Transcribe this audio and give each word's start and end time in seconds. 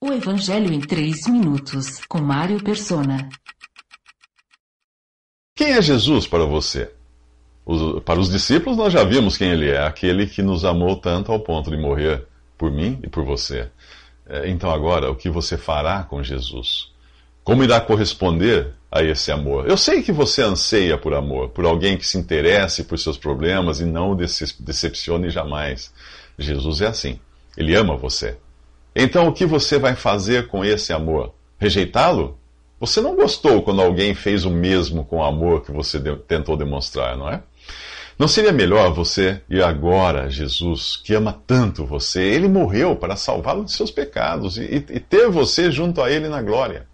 O 0.00 0.12
Evangelho 0.12 0.72
em 0.72 0.78
3 0.78 1.26
minutos, 1.26 1.98
com 2.08 2.20
Mário 2.20 2.62
Persona. 2.62 3.28
Quem 5.56 5.72
é 5.72 5.82
Jesus 5.82 6.24
para 6.24 6.44
você? 6.44 6.92
Os, 7.66 8.00
para 8.04 8.20
os 8.20 8.30
discípulos, 8.30 8.78
nós 8.78 8.92
já 8.92 9.02
vimos 9.02 9.36
quem 9.36 9.50
ele 9.50 9.68
é, 9.68 9.84
aquele 9.84 10.28
que 10.28 10.40
nos 10.40 10.64
amou 10.64 10.94
tanto 10.94 11.32
ao 11.32 11.40
ponto 11.40 11.68
de 11.68 11.76
morrer 11.76 12.24
por 12.56 12.70
mim 12.70 13.00
e 13.02 13.08
por 13.08 13.24
você. 13.24 13.68
É, 14.24 14.48
então, 14.48 14.70
agora, 14.70 15.10
o 15.10 15.16
que 15.16 15.28
você 15.28 15.58
fará 15.58 16.04
com 16.04 16.22
Jesus? 16.22 16.92
Como 17.42 17.64
irá 17.64 17.80
corresponder 17.80 18.74
a 18.92 19.02
esse 19.02 19.32
amor? 19.32 19.68
Eu 19.68 19.76
sei 19.76 20.00
que 20.00 20.12
você 20.12 20.42
anseia 20.42 20.96
por 20.96 21.12
amor, 21.12 21.48
por 21.48 21.64
alguém 21.64 21.98
que 21.98 22.06
se 22.06 22.16
interesse 22.16 22.84
por 22.84 23.00
seus 23.00 23.18
problemas 23.18 23.80
e 23.80 23.84
não 23.84 24.12
o 24.12 24.14
decepcione 24.14 25.28
jamais. 25.28 25.92
Jesus 26.38 26.82
é 26.82 26.86
assim. 26.86 27.18
Ele 27.56 27.74
ama 27.74 27.96
você. 27.96 28.38
Então, 29.00 29.28
o 29.28 29.32
que 29.32 29.46
você 29.46 29.78
vai 29.78 29.94
fazer 29.94 30.48
com 30.48 30.64
esse 30.64 30.92
amor? 30.92 31.32
Rejeitá-lo? 31.56 32.36
Você 32.80 33.00
não 33.00 33.14
gostou 33.14 33.62
quando 33.62 33.80
alguém 33.80 34.12
fez 34.12 34.44
o 34.44 34.50
mesmo 34.50 35.04
com 35.04 35.18
o 35.18 35.22
amor 35.22 35.62
que 35.62 35.70
você 35.70 36.00
tentou 36.26 36.56
demonstrar, 36.56 37.16
não 37.16 37.28
é? 37.30 37.40
Não 38.18 38.26
seria 38.26 38.50
melhor 38.50 38.92
você 38.92 39.40
ir 39.48 39.62
agora 39.62 40.28
Jesus, 40.28 40.96
que 40.96 41.14
ama 41.14 41.40
tanto 41.46 41.86
você? 41.86 42.20
Ele 42.20 42.48
morreu 42.48 42.96
para 42.96 43.14
salvá-lo 43.14 43.64
de 43.64 43.70
seus 43.70 43.92
pecados 43.92 44.58
e, 44.58 44.64
e 44.64 44.98
ter 44.98 45.30
você 45.30 45.70
junto 45.70 46.02
a 46.02 46.10
Ele 46.10 46.28
na 46.28 46.42
glória. 46.42 46.88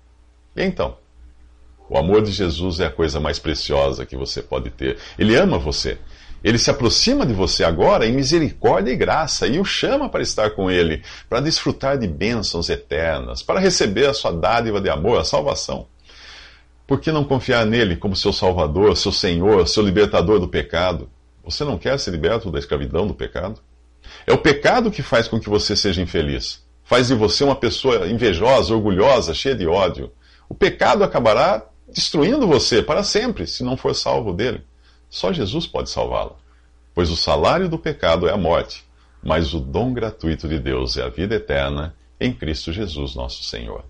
E 0.54 0.62
então? 0.62 0.98
O 1.88 1.96
amor 1.96 2.20
de 2.20 2.32
Jesus 2.32 2.80
é 2.80 2.86
a 2.86 2.90
coisa 2.90 3.18
mais 3.18 3.38
preciosa 3.38 4.04
que 4.04 4.14
você 4.14 4.42
pode 4.42 4.68
ter. 4.68 4.98
Ele 5.18 5.34
ama 5.36 5.58
você. 5.58 5.96
Ele 6.44 6.58
se 6.58 6.70
aproxima 6.70 7.24
de 7.24 7.32
você 7.32 7.64
agora 7.64 8.06
em 8.06 8.12
misericórdia 8.12 8.92
e 8.92 8.96
graça 8.96 9.46
e 9.46 9.58
o 9.58 9.64
chama 9.64 10.10
para 10.10 10.22
estar 10.22 10.50
com 10.50 10.70
Ele, 10.70 11.02
para 11.26 11.40
desfrutar 11.40 11.96
de 11.96 12.06
bênçãos 12.06 12.68
eternas, 12.68 13.42
para 13.42 13.58
receber 13.58 14.10
a 14.10 14.12
sua 14.12 14.30
dádiva 14.30 14.78
de 14.78 14.90
amor, 14.90 15.18
a 15.18 15.24
salvação. 15.24 15.86
Por 16.86 17.00
que 17.00 17.10
não 17.10 17.24
confiar 17.24 17.64
nele 17.64 17.96
como 17.96 18.14
seu 18.14 18.30
Salvador, 18.30 18.94
seu 18.94 19.10
Senhor, 19.10 19.66
seu 19.66 19.82
libertador 19.82 20.38
do 20.38 20.46
pecado? 20.46 21.08
Você 21.42 21.64
não 21.64 21.78
quer 21.78 21.98
ser 21.98 22.10
liberto 22.10 22.50
da 22.50 22.58
escravidão 22.58 23.06
do 23.06 23.14
pecado? 23.14 23.58
É 24.26 24.32
o 24.34 24.38
pecado 24.38 24.90
que 24.90 25.00
faz 25.00 25.26
com 25.26 25.40
que 25.40 25.48
você 25.48 25.74
seja 25.74 26.02
infeliz. 26.02 26.62
Faz 26.84 27.08
de 27.08 27.14
você 27.14 27.42
uma 27.42 27.56
pessoa 27.56 28.06
invejosa, 28.06 28.74
orgulhosa, 28.74 29.32
cheia 29.32 29.54
de 29.54 29.66
ódio. 29.66 30.12
O 30.46 30.54
pecado 30.54 31.02
acabará 31.02 31.64
destruindo 31.88 32.46
você 32.46 32.82
para 32.82 33.02
sempre 33.02 33.46
se 33.46 33.64
não 33.64 33.78
for 33.78 33.94
salvo 33.94 34.34
dele. 34.34 34.62
Só 35.14 35.32
Jesus 35.32 35.64
pode 35.64 35.90
salvá-lo. 35.90 36.34
Pois 36.92 37.08
o 37.08 37.16
salário 37.16 37.68
do 37.68 37.78
pecado 37.78 38.26
é 38.26 38.32
a 38.32 38.36
morte, 38.36 38.84
mas 39.22 39.54
o 39.54 39.60
dom 39.60 39.92
gratuito 39.94 40.48
de 40.48 40.58
Deus 40.58 40.96
é 40.96 41.04
a 41.04 41.08
vida 41.08 41.36
eterna 41.36 41.94
em 42.18 42.32
Cristo 42.32 42.72
Jesus, 42.72 43.14
nosso 43.14 43.44
Senhor. 43.44 43.84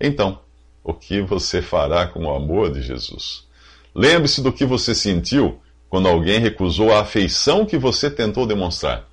Então, 0.00 0.38
o 0.84 0.94
que 0.94 1.22
você 1.22 1.60
fará 1.60 2.06
com 2.06 2.24
o 2.24 2.32
amor 2.32 2.72
de 2.72 2.82
Jesus? 2.82 3.48
Lembre-se 3.92 4.40
do 4.42 4.52
que 4.52 4.64
você 4.64 4.94
sentiu 4.94 5.60
quando 5.88 6.06
alguém 6.06 6.38
recusou 6.38 6.94
a 6.94 7.00
afeição 7.00 7.66
que 7.66 7.76
você 7.76 8.08
tentou 8.08 8.46
demonstrar. 8.46 9.08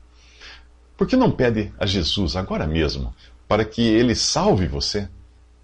Por 0.95 1.07
que 1.07 1.15
não 1.15 1.31
pede 1.31 1.73
a 1.79 1.87
Jesus 1.87 2.35
agora 2.35 2.67
mesmo 2.67 3.11
para 3.47 3.65
que 3.65 3.81
ele 3.81 4.13
salve 4.13 4.67
você? 4.67 5.09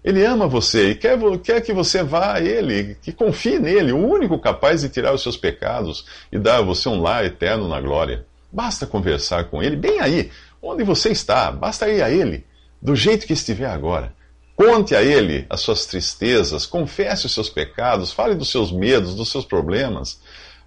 Ele 0.04 0.22
ama 0.22 0.46
você 0.46 0.90
e 0.90 0.94
quer, 0.94 1.18
quer 1.42 1.62
que 1.62 1.72
você 1.72 2.02
vá 2.02 2.34
a 2.34 2.40
Ele, 2.40 2.94
que 3.00 3.10
confie 3.10 3.58
nele, 3.58 3.90
o 3.90 4.06
único 4.06 4.38
capaz 4.38 4.82
de 4.82 4.90
tirar 4.90 5.14
os 5.14 5.22
seus 5.22 5.36
pecados 5.36 6.04
e 6.30 6.38
dar 6.38 6.58
a 6.58 6.62
você 6.62 6.90
um 6.90 7.00
lar 7.00 7.24
eterno 7.24 7.66
na 7.66 7.80
glória. 7.80 8.26
Basta 8.52 8.86
conversar 8.86 9.44
com 9.44 9.62
Ele, 9.62 9.76
bem 9.76 10.00
aí, 10.00 10.30
onde 10.60 10.84
você 10.84 11.10
está, 11.10 11.50
basta 11.50 11.88
ir 11.88 12.02
a 12.02 12.10
Ele, 12.10 12.44
do 12.82 12.94
jeito 12.94 13.26
que 13.26 13.32
estiver 13.32 13.70
agora. 13.70 14.12
Conte 14.54 14.94
a 14.94 15.02
Ele 15.02 15.46
as 15.48 15.60
suas 15.60 15.86
tristezas, 15.86 16.66
confesse 16.66 17.24
os 17.24 17.32
seus 17.32 17.48
pecados, 17.48 18.12
fale 18.12 18.34
dos 18.34 18.50
seus 18.50 18.70
medos, 18.70 19.14
dos 19.14 19.30
seus 19.30 19.46
problemas. 19.46 20.20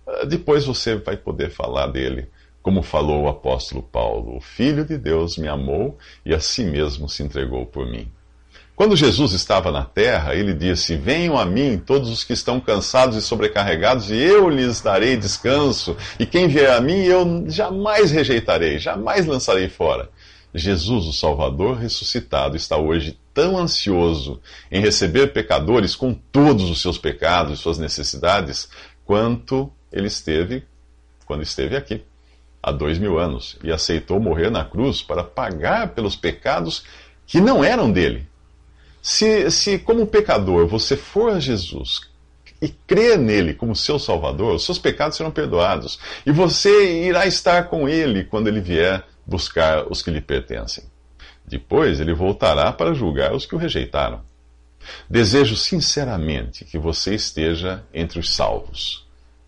Ah, 0.08 0.26
depois 0.26 0.66
você 0.66 0.96
vai 0.96 1.16
poder 1.16 1.52
falar 1.52 1.88
dele, 1.88 2.28
como 2.64 2.82
falou 2.82 3.24
o 3.24 3.30
apóstolo 3.30 3.84
Paulo: 3.84 4.36
O 4.36 4.42
Filho 4.42 4.84
de 4.84 4.98
Deus 4.98 5.38
me 5.38 5.48
amou 5.48 5.96
e 6.26 6.34
a 6.34 6.40
si 6.40 6.66
mesmo 6.66 7.08
se 7.08 7.22
entregou 7.22 7.66
por 7.68 7.86
mim. 7.86 8.12
Quando 8.78 8.96
Jesus 8.96 9.32
estava 9.32 9.72
na 9.72 9.84
terra, 9.84 10.36
ele 10.36 10.54
disse: 10.54 10.96
Venham 10.96 11.36
a 11.36 11.44
mim 11.44 11.82
todos 11.84 12.12
os 12.12 12.24
que 12.24 12.32
estão 12.32 12.60
cansados 12.60 13.16
e 13.16 13.24
sobrecarregados, 13.24 14.12
e 14.12 14.16
eu 14.16 14.48
lhes 14.48 14.82
darei 14.82 15.18
descanso. 15.18 15.98
E 16.20 16.28
quem 16.28 16.48
vier 16.48 16.70
a 16.70 16.80
mim, 16.80 17.02
eu 17.02 17.46
jamais 17.48 18.12
rejeitarei, 18.12 18.78
jamais 18.78 19.26
lançarei 19.26 19.68
fora. 19.68 20.12
Jesus, 20.54 21.08
o 21.08 21.12
Salvador 21.12 21.78
ressuscitado, 21.78 22.56
está 22.56 22.78
hoje 22.78 23.18
tão 23.34 23.58
ansioso 23.58 24.40
em 24.72 24.80
receber 24.80 25.34
pecadores 25.34 25.96
com 25.96 26.14
todos 26.14 26.70
os 26.70 26.80
seus 26.80 27.00
pecados 27.00 27.58
e 27.58 27.62
suas 27.62 27.80
necessidades, 27.80 28.70
quanto 29.04 29.72
ele 29.92 30.06
esteve 30.06 30.64
quando 31.26 31.42
esteve 31.42 31.76
aqui, 31.76 32.04
há 32.62 32.72
dois 32.72 33.00
mil 33.00 33.18
anos, 33.18 33.58
e 33.64 33.72
aceitou 33.72 34.20
morrer 34.20 34.52
na 34.52 34.64
cruz 34.64 35.02
para 35.02 35.24
pagar 35.24 35.96
pelos 35.96 36.16
pecados 36.16 36.84
que 37.26 37.42
não 37.42 37.64
eram 37.64 37.92
dele 37.92 38.28
se, 39.02 39.50
se 39.52 39.80
como 39.80 40.08
pecador, 40.08 40.68
você 40.68 40.98
for 40.98 41.32
a 41.32 41.40
Jesus 41.40 42.02
e 42.62 42.70
crer 42.70 43.18
nele 43.18 43.54
como 43.54 43.76
seu 43.76 44.00
Salvador, 44.00 44.56
os 44.56 44.66
seus 44.66 44.80
pecados 44.80 45.18
serão 45.18 45.32
perdoados. 45.32 46.00
E 46.26 46.32
você 46.32 47.04
irá 47.06 47.26
estar 47.26 47.70
com 47.70 47.88
ele 47.88 48.24
quando 48.24 48.48
ele 48.48 48.60
vier 48.60 49.04
buscar 49.26 49.86
os 49.92 50.02
que 50.02 50.12
lhe 50.12 50.22
pertencem. 50.22 50.84
Depois 51.46 52.00
ele 52.00 52.14
voltará 52.14 52.72
para 52.74 52.94
julgar 52.94 53.34
os 53.34 53.46
que 53.46 53.56
o 53.56 53.58
rejeitaram. 53.58 54.22
Desejo 55.10 55.56
sinceramente 55.56 56.66
que 56.66 56.78
você 56.78 57.14
esteja 57.14 57.84
entre 57.94 58.20
os 58.20 58.34
salvos, 58.34 59.06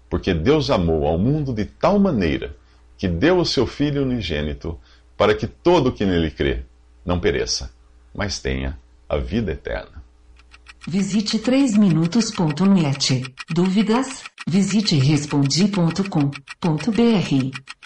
porque 0.10 0.34
Deus 0.34 0.70
amou 0.70 1.06
ao 1.08 1.18
mundo 1.18 1.54
de 1.54 1.66
tal 1.66 1.98
maneira 1.98 2.56
que 2.98 3.08
deu 3.08 3.40
o 3.40 3.46
seu 3.46 3.66
Filho 3.66 4.04
unigênito 4.04 4.78
para 5.18 5.34
que 5.34 5.48
todo 5.48 5.88
o 5.88 5.92
que 5.92 6.06
nele 6.06 6.30
crê 6.30 6.64
não 7.06 7.20
pereça, 7.20 7.72
mas 8.14 8.40
tenha 8.40 8.78
a 9.10 9.18
vida 9.18 9.52
eterna. 9.52 10.02
Visite 10.88 11.40
3minutos.net. 11.40 13.34
Dúvidas? 13.50 14.24
Visite 14.48 14.98
respondi.com.br. 14.98 17.79